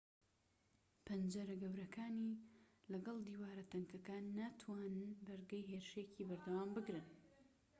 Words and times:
پەنجەرە 1.07 1.55
گەورەکانی 1.63 2.31
لەگەڵ 2.91 3.17
دیوارە 3.27 3.63
تەنکەکانی 3.71 4.35
ناتوانن 4.39 5.09
بەرگەی 5.25 5.67
هێرشێکی 5.71 6.27
بەردەوام 6.29 6.69
بگرن 6.75 7.07